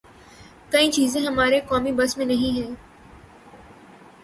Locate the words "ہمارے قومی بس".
1.21-2.17